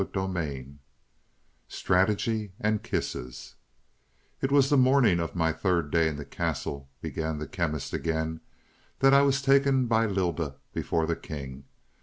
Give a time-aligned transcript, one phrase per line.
[0.03, 0.67] CHAPTER VI
[1.67, 3.53] STRATEGY AND KISSES
[4.41, 8.41] "It was the morning of my third day in the castle," began the Chemist again,
[8.97, 11.65] "that I was taken by Lylda before the king.